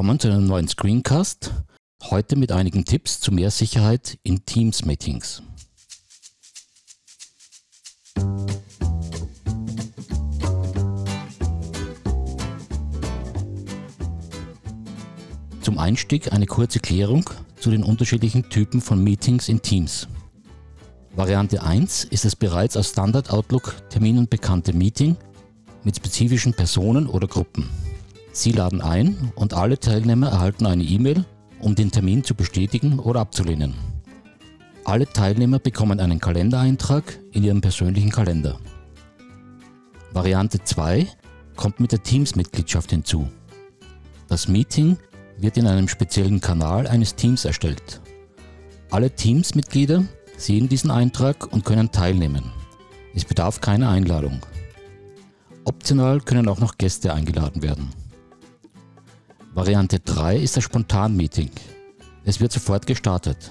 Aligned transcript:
willkommen 0.00 0.18
zu 0.18 0.28
einem 0.28 0.46
neuen 0.46 0.66
Screencast. 0.66 1.52
Heute 2.04 2.34
mit 2.36 2.52
einigen 2.52 2.86
Tipps 2.86 3.20
zu 3.20 3.32
mehr 3.32 3.50
Sicherheit 3.50 4.18
in 4.22 4.46
Teams-Meetings. 4.46 5.42
Zum 15.60 15.76
Einstieg 15.76 16.32
eine 16.32 16.46
kurze 16.46 16.80
Klärung 16.80 17.28
zu 17.56 17.70
den 17.70 17.82
unterschiedlichen 17.82 18.48
Typen 18.48 18.80
von 18.80 19.04
Meetings 19.04 19.50
in 19.50 19.60
Teams. 19.60 20.08
Variante 21.14 21.62
1 21.62 22.04
ist 22.04 22.24
das 22.24 22.34
bereits 22.36 22.74
aus 22.78 22.88
Standard 22.88 23.30
Outlook 23.30 23.74
Terminen 23.90 24.26
bekannte 24.26 24.72
Meeting 24.72 25.18
mit 25.84 25.96
spezifischen 25.96 26.54
Personen 26.54 27.06
oder 27.06 27.28
Gruppen. 27.28 27.68
Sie 28.32 28.52
laden 28.52 28.80
ein 28.80 29.32
und 29.34 29.54
alle 29.54 29.78
Teilnehmer 29.78 30.28
erhalten 30.28 30.66
eine 30.66 30.84
E-Mail, 30.84 31.24
um 31.58 31.74
den 31.74 31.90
Termin 31.90 32.24
zu 32.24 32.34
bestätigen 32.34 32.98
oder 32.98 33.20
abzulehnen. 33.20 33.74
Alle 34.84 35.06
Teilnehmer 35.06 35.58
bekommen 35.58 36.00
einen 36.00 36.20
Kalendereintrag 36.20 37.18
in 37.32 37.44
ihrem 37.44 37.60
persönlichen 37.60 38.10
Kalender. 38.10 38.58
Variante 40.12 40.62
2 40.62 41.06
kommt 41.56 41.80
mit 41.80 41.92
der 41.92 42.02
Teams-Mitgliedschaft 42.02 42.90
hinzu. 42.90 43.28
Das 44.28 44.48
Meeting 44.48 44.96
wird 45.38 45.56
in 45.56 45.66
einem 45.66 45.88
speziellen 45.88 46.40
Kanal 46.40 46.86
eines 46.86 47.14
Teams 47.14 47.44
erstellt. 47.44 48.00
Alle 48.90 49.10
Teams-Mitglieder 49.10 50.04
sehen 50.36 50.68
diesen 50.68 50.90
Eintrag 50.90 51.52
und 51.52 51.64
können 51.64 51.92
teilnehmen. 51.92 52.50
Es 53.14 53.24
bedarf 53.24 53.60
keiner 53.60 53.90
Einladung. 53.90 54.40
Optional 55.64 56.20
können 56.20 56.48
auch 56.48 56.58
noch 56.58 56.78
Gäste 56.78 57.12
eingeladen 57.12 57.62
werden. 57.62 57.90
Variante 59.52 59.98
3 59.98 60.36
ist 60.36 60.56
das 60.56 60.64
Spontan-Meeting. 60.64 61.50
Es 62.24 62.40
wird 62.40 62.52
sofort 62.52 62.86
gestartet. 62.86 63.50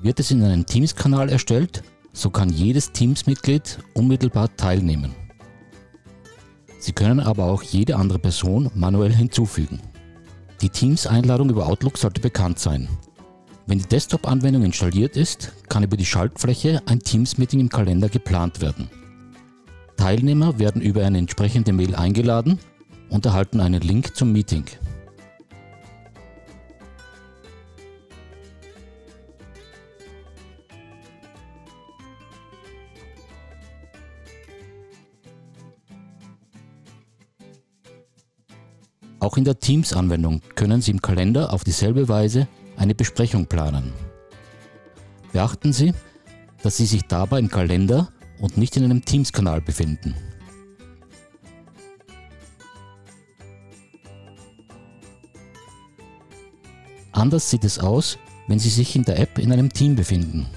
Wird 0.00 0.18
es 0.18 0.30
in 0.30 0.42
einem 0.42 0.64
Teams-Kanal 0.64 1.28
erstellt, 1.28 1.82
so 2.14 2.30
kann 2.30 2.48
jedes 2.48 2.92
Teams-Mitglied 2.92 3.78
unmittelbar 3.92 4.56
teilnehmen. 4.56 5.14
Sie 6.78 6.92
können 6.92 7.20
aber 7.20 7.44
auch 7.44 7.62
jede 7.62 7.96
andere 7.96 8.18
Person 8.18 8.70
manuell 8.74 9.12
hinzufügen. 9.12 9.80
Die 10.62 10.70
Teams-Einladung 10.70 11.50
über 11.50 11.66
Outlook 11.66 11.98
sollte 11.98 12.22
bekannt 12.22 12.58
sein. 12.58 12.88
Wenn 13.66 13.78
die 13.78 13.88
Desktop-Anwendung 13.88 14.64
installiert 14.64 15.16
ist, 15.16 15.52
kann 15.68 15.84
über 15.84 15.98
die 15.98 16.06
Schaltfläche 16.06 16.80
ein 16.86 17.00
Teams-Meeting 17.00 17.60
im 17.60 17.68
Kalender 17.68 18.08
geplant 18.08 18.62
werden. 18.62 18.88
Teilnehmer 19.98 20.58
werden 20.58 20.80
über 20.80 21.04
eine 21.04 21.18
entsprechende 21.18 21.74
Mail 21.74 21.94
eingeladen 21.94 22.58
und 23.10 23.26
erhalten 23.26 23.60
einen 23.60 23.82
Link 23.82 24.16
zum 24.16 24.32
Meeting. 24.32 24.64
Auch 39.22 39.36
in 39.36 39.44
der 39.44 39.60
Teams-Anwendung 39.60 40.42
können 40.56 40.82
Sie 40.82 40.90
im 40.90 41.00
Kalender 41.00 41.52
auf 41.52 41.62
dieselbe 41.62 42.08
Weise 42.08 42.48
eine 42.76 42.92
Besprechung 42.92 43.46
planen. 43.46 43.92
Beachten 45.32 45.72
Sie, 45.72 45.94
dass 46.64 46.76
Sie 46.76 46.86
sich 46.86 47.02
dabei 47.02 47.38
im 47.38 47.48
Kalender 47.48 48.08
und 48.40 48.56
nicht 48.56 48.76
in 48.76 48.82
einem 48.82 49.04
Teams-Kanal 49.04 49.60
befinden. 49.60 50.16
Anders 57.12 57.48
sieht 57.48 57.62
es 57.62 57.78
aus, 57.78 58.18
wenn 58.48 58.58
Sie 58.58 58.70
sich 58.70 58.96
in 58.96 59.04
der 59.04 59.20
App 59.20 59.38
in 59.38 59.52
einem 59.52 59.72
Team 59.72 59.94
befinden. 59.94 60.48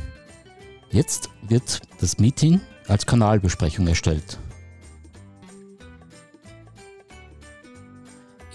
Jetzt 0.89 1.29
wird 1.47 1.81
das 2.01 2.17
Meeting 2.17 2.61
als 2.87 3.05
Kanalbesprechung 3.05 3.85
erstellt. 3.85 4.39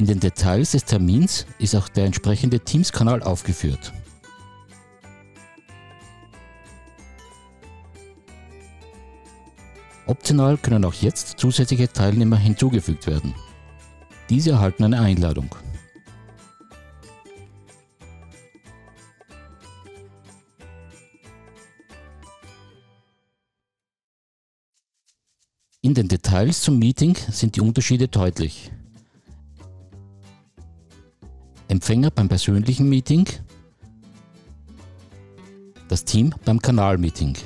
In 0.01 0.07
den 0.07 0.19
Details 0.19 0.71
des 0.71 0.87
Termins 0.87 1.45
ist 1.59 1.77
auch 1.77 1.87
der 1.87 2.07
entsprechende 2.07 2.59
Teams-Kanal 2.59 3.23
aufgeführt. 3.23 3.93
Optional 10.07 10.57
können 10.57 10.87
auch 10.87 10.95
jetzt 10.95 11.39
zusätzliche 11.39 11.93
Teilnehmer 11.93 12.39
hinzugefügt 12.39 13.07
werden. 13.07 13.35
Diese 14.31 14.53
erhalten 14.53 14.85
eine 14.85 15.01
Einladung. 15.03 15.55
In 25.83 25.93
den 25.93 26.09
Details 26.09 26.63
zum 26.63 26.79
Meeting 26.79 27.19
sind 27.31 27.57
die 27.57 27.61
Unterschiede 27.61 28.09
deutlich. 28.09 28.71
Empfänger 31.71 32.11
beim 32.11 32.29
persönlichen 32.29 32.89
Meeting, 32.89 33.29
das 35.87 36.05
Team 36.05 36.35
beim 36.45 36.61
Kanalmeeting. 36.61 37.37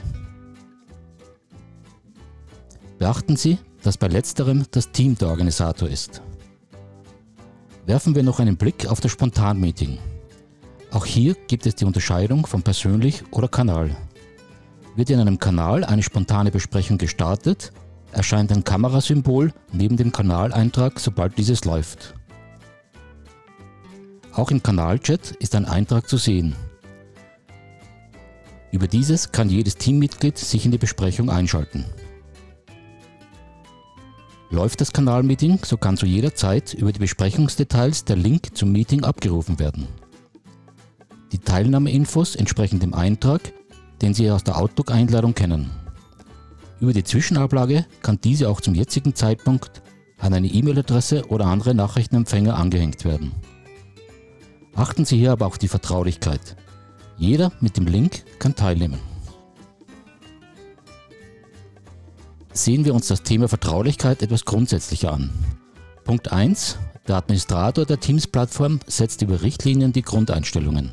Beachten 2.99 3.37
Sie, 3.37 3.59
dass 3.83 3.99
bei 3.99 4.09
letzterem 4.09 4.65
das 4.71 4.91
Team 4.93 5.19
der 5.19 5.29
Organisator 5.29 5.91
ist. 5.91 6.23
Werfen 7.85 8.15
wir 8.15 8.23
noch 8.23 8.41
einen 8.41 8.57
Blick 8.57 8.87
auf 8.87 9.03
das 9.03 9.13
Spontanmeeting. 9.13 9.99
Auch 10.91 11.05
hier 11.05 11.37
gibt 11.47 11.67
es 11.67 11.75
die 11.75 11.85
Unterscheidung 11.85 12.47
von 12.47 12.63
persönlich 12.63 13.25
oder 13.31 13.49
Kanal. 13.49 13.95
Wird 14.97 15.11
in 15.11 15.21
einem 15.21 15.39
Kanal 15.39 15.85
eine 15.85 16.03
spontane 16.03 16.51
Besprechung 16.51 16.97
gestartet, 16.97 17.73
erscheint 18.11 18.51
ein 18.53 18.65
Kamerasymbol 18.65 19.53
neben 19.71 19.99
dem 19.99 20.13
Kanaleintrag, 20.13 20.99
sobald 20.99 21.37
dieses 21.37 21.67
läuft. 21.67 22.15
Auch 24.35 24.51
im 24.51 24.63
Kanalchat 24.63 25.31
ist 25.39 25.55
ein 25.55 25.65
Eintrag 25.65 26.09
zu 26.09 26.17
sehen. 26.17 26.57
Über 28.73 28.89
dieses 28.89 29.31
kann 29.31 29.49
jedes 29.49 29.77
Teammitglied 29.77 30.37
sich 30.37 30.65
in 30.65 30.73
die 30.73 30.79
Besprechung 30.79 31.31
einschalten. 31.31 31.85
Läuft 34.51 34.81
das 34.81 34.93
Kanalmeeting, 34.93 35.61
so 35.65 35.77
kann 35.77 35.97
zu 35.97 36.07
jeder 36.07 36.35
Zeit 36.35 36.75
über 36.75 36.93
die 36.93 36.99
Besprechungsdetails 36.99 38.05
der 38.05 38.17
Link 38.17 38.57
zum 38.57 38.73
Meeting 38.73 39.05
abgerufen 39.05 39.61
werden. 39.61 39.87
Die 41.31 41.39
Teilnahmeinfos 41.39 42.35
entsprechen 42.35 42.81
dem 42.81 42.93
Eintrag, 42.93 43.53
den 44.03 44.15
Sie 44.15 44.31
aus 44.31 44.43
der 44.43 44.59
Outlook-Einladung 44.59 45.35
kennen. 45.35 45.71
Über 46.81 46.93
die 46.93 47.05
Zwischenablage 47.05 47.87
kann 48.03 48.21
diese 48.23 48.49
auch 48.49 48.61
zum 48.61 48.75
jetzigen 48.75 49.15
Zeitpunkt 49.15 49.83
an 50.19 50.35
eine 50.35 50.49
E-Mail-Adresse 50.49 51.29
oder 51.29 51.47
andere 51.47 51.75
Nachrichtenempfänger 51.75 52.57
angehängt 52.57 53.05
werden. 53.05 53.33
Achten 54.77 55.05
Sie 55.05 55.17
hier 55.17 55.33
aber 55.33 55.47
auf 55.47 55.59
die 55.59 55.69
Vertraulichkeit. 55.69 56.57
Jeder 57.17 57.53
mit 57.61 57.77
dem 57.77 57.87
Link 57.87 58.25
kann 58.41 58.57
teilnehmen. 58.57 58.99
Sehen 62.53 62.85
wir 62.85 62.95
uns 62.95 63.09
das 63.09 63.23
Thema 63.23 63.49
Vertraulichkeit 63.49 64.23
etwas 64.23 64.45
grundsätzlicher 64.45 65.13
an. 65.13 65.31
Punkt 66.05 66.33
1. 66.33 66.79
Der 67.07 67.17
Administrator 67.17 67.85
der 67.85 68.01
Teams-Plattform 68.01 68.81
setzt 68.87 69.23
über 69.23 69.43
Richtlinien 69.43 69.93
die 69.93 70.03
Grundeinstellungen. 70.03 70.91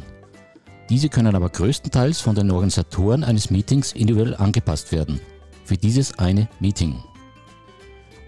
Diese 0.89 1.09
können 1.09 1.35
aber 1.35 1.49
größtenteils 1.49 2.19
von 2.19 2.35
den 2.35 2.51
Organisatoren 2.51 3.23
eines 3.23 3.49
Meetings 3.49 3.93
individuell 3.93 4.35
angepasst 4.35 4.91
werden. 4.91 5.21
Für 5.63 5.77
dieses 5.77 6.19
eine 6.19 6.49
Meeting. 6.59 7.01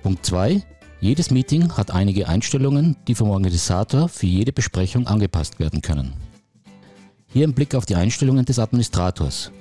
Punkt 0.02 0.26
2. 0.26 0.64
Jedes 1.04 1.32
Meeting 1.32 1.74
hat 1.74 1.92
einige 1.92 2.30
Einstellungen, 2.30 2.96
die 3.10 3.14
vom 3.14 3.30
Organisator 3.30 4.08
für 4.08 4.26
jede 4.26 4.54
Besprechung 4.54 5.06
angepasst 5.06 5.60
werden 5.60 5.82
können. 5.82 6.14
Hier 7.28 7.46
ein 7.46 7.54
Blick 7.54 7.76
auf 7.76 7.86
die 7.86 7.96
Einstellungen 7.96 8.46
des 8.46 8.58
Administrators. 8.58 9.52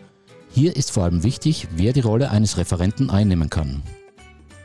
Hier 0.53 0.77
ist 0.77 0.93
vor 0.93 1.03
allem 1.03 1.25
wichtig, 1.25 1.67
wer 1.75 1.93
die 1.93 1.99
Rolle 1.99 2.31
eines 2.31 2.59
Referenten 2.59 3.11
einnehmen 3.11 3.51
kann. 3.51 3.83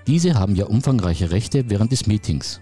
Diese 0.06 0.36
haben 0.36 0.54
ja 0.54 0.68
umfangreiche 0.68 1.32
Rechte 1.32 1.68
während 1.68 1.92
des 1.92 2.06
Meetings. 2.06 2.62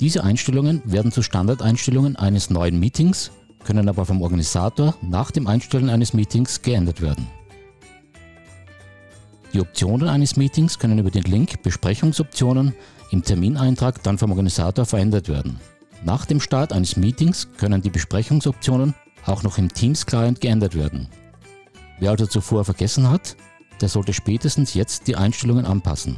Diese 0.00 0.24
Einstellungen 0.24 0.82
werden 0.84 1.12
zu 1.12 1.22
Standardeinstellungen 1.22 2.16
eines 2.16 2.50
neuen 2.50 2.80
Meetings, 2.80 3.30
können 3.62 3.88
aber 3.88 4.04
vom 4.04 4.20
Organisator 4.20 4.96
nach 5.00 5.30
dem 5.30 5.46
Einstellen 5.46 5.90
eines 5.90 6.12
Meetings 6.12 6.60
geändert 6.60 7.00
werden. 7.00 7.28
Die 9.52 9.60
Optionen 9.60 10.08
eines 10.08 10.36
Meetings 10.36 10.78
können 10.78 10.98
über 10.98 11.12
den 11.12 11.22
Link 11.22 11.62
Besprechungsoptionen 11.62 12.74
im 13.10 13.22
Termineintrag 13.22 14.02
dann 14.02 14.18
vom 14.18 14.30
Organisator 14.30 14.84
verändert 14.84 15.28
werden. 15.28 15.60
Nach 16.04 16.26
dem 16.26 16.40
Start 16.40 16.72
eines 16.72 16.96
Meetings 16.96 17.48
können 17.56 17.82
die 17.82 17.90
Besprechungsoptionen 17.90 18.94
auch 19.24 19.42
noch 19.42 19.58
im 19.58 19.72
Teams-Client 19.72 20.40
geändert 20.40 20.74
werden. 20.74 21.08
Wer 21.98 22.10
also 22.10 22.26
zuvor 22.26 22.64
vergessen 22.64 23.10
hat, 23.10 23.36
der 23.80 23.88
sollte 23.88 24.12
spätestens 24.12 24.74
jetzt 24.74 25.06
die 25.06 25.16
Einstellungen 25.16 25.66
anpassen. 25.66 26.16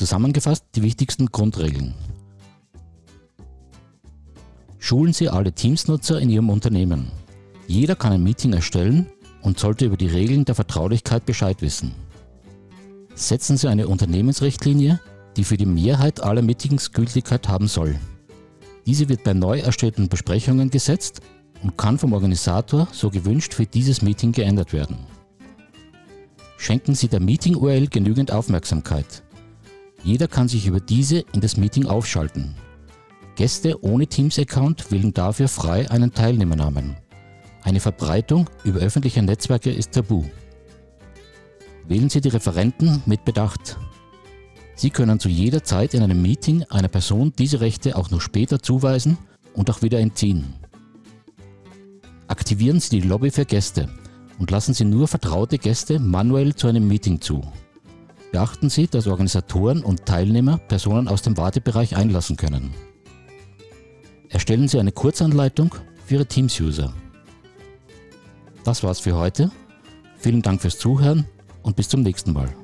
Zusammengefasst 0.00 0.64
die 0.76 0.82
wichtigsten 0.82 1.26
Grundregeln. 1.26 1.92
Schulen 4.78 5.12
Sie 5.12 5.28
alle 5.28 5.52
Teams-Nutzer 5.52 6.18
in 6.18 6.30
Ihrem 6.30 6.48
Unternehmen. 6.48 7.12
Jeder 7.66 7.96
kann 7.96 8.12
ein 8.12 8.22
Meeting 8.22 8.54
erstellen 8.54 9.08
und 9.42 9.58
sollte 9.58 9.84
über 9.84 9.98
die 9.98 10.06
Regeln 10.06 10.46
der 10.46 10.54
Vertraulichkeit 10.54 11.26
Bescheid 11.26 11.60
wissen. 11.60 11.92
Setzen 13.14 13.58
Sie 13.58 13.68
eine 13.68 13.88
Unternehmensrichtlinie, 13.88 15.00
die 15.36 15.44
für 15.44 15.58
die 15.58 15.66
Mehrheit 15.66 16.22
aller 16.22 16.40
Meetings 16.40 16.92
Gültigkeit 16.92 17.46
haben 17.46 17.68
soll. 17.68 17.94
Diese 18.86 19.10
wird 19.10 19.22
bei 19.22 19.34
neu 19.34 19.58
erstellten 19.58 20.08
Besprechungen 20.08 20.70
gesetzt 20.70 21.20
und 21.62 21.76
kann 21.76 21.98
vom 21.98 22.14
Organisator 22.14 22.88
so 22.90 23.10
gewünscht 23.10 23.52
für 23.52 23.66
dieses 23.66 24.00
Meeting 24.00 24.32
geändert 24.32 24.72
werden. 24.72 24.96
Schenken 26.56 26.94
Sie 26.94 27.08
der 27.08 27.20
Meeting-URL 27.20 27.88
genügend 27.88 28.32
Aufmerksamkeit. 28.32 29.24
Jeder 30.02 30.28
kann 30.28 30.48
sich 30.48 30.66
über 30.66 30.80
diese 30.80 31.20
in 31.32 31.40
das 31.40 31.56
Meeting 31.56 31.86
aufschalten. 31.86 32.54
Gäste 33.36 33.82
ohne 33.84 34.06
Teams-Account 34.06 34.90
wählen 34.90 35.12
dafür 35.12 35.48
frei 35.48 35.90
einen 35.90 36.12
Teilnehmernamen. 36.12 36.96
Eine 37.62 37.80
Verbreitung 37.80 38.48
über 38.64 38.80
öffentliche 38.80 39.22
Netzwerke 39.22 39.70
ist 39.70 39.92
tabu. 39.92 40.24
Wählen 41.86 42.08
Sie 42.08 42.20
die 42.20 42.28
Referenten 42.28 43.02
mit 43.06 43.24
Bedacht. 43.24 43.78
Sie 44.74 44.90
können 44.90 45.20
zu 45.20 45.28
jeder 45.28 45.62
Zeit 45.62 45.92
in 45.92 46.02
einem 46.02 46.22
Meeting 46.22 46.64
einer 46.70 46.88
Person 46.88 47.32
diese 47.38 47.60
Rechte 47.60 47.96
auch 47.96 48.10
noch 48.10 48.20
später 48.20 48.62
zuweisen 48.62 49.18
und 49.52 49.70
auch 49.70 49.82
wieder 49.82 50.00
entziehen. 50.00 50.54
Aktivieren 52.28 52.80
Sie 52.80 53.00
die 53.00 53.06
Lobby 53.06 53.30
für 53.30 53.44
Gäste 53.44 53.88
und 54.38 54.50
lassen 54.50 54.72
Sie 54.72 54.84
nur 54.84 55.08
vertraute 55.08 55.58
Gäste 55.58 55.98
manuell 55.98 56.54
zu 56.54 56.68
einem 56.68 56.88
Meeting 56.88 57.20
zu. 57.20 57.42
Beachten 58.32 58.70
Sie, 58.70 58.86
dass 58.86 59.06
Organisatoren 59.06 59.82
und 59.82 60.06
Teilnehmer 60.06 60.58
Personen 60.58 61.08
aus 61.08 61.22
dem 61.22 61.36
Wartebereich 61.36 61.96
einlassen 61.96 62.36
können. 62.36 62.72
Erstellen 64.28 64.68
Sie 64.68 64.78
eine 64.78 64.92
Kurzanleitung 64.92 65.74
für 66.06 66.14
Ihre 66.14 66.26
Teams-User. 66.26 66.92
Das 68.64 68.82
war's 68.82 69.00
für 69.00 69.16
heute. 69.16 69.50
Vielen 70.18 70.42
Dank 70.42 70.60
fürs 70.60 70.78
Zuhören 70.78 71.26
und 71.62 71.76
bis 71.76 71.88
zum 71.88 72.02
nächsten 72.02 72.32
Mal. 72.32 72.54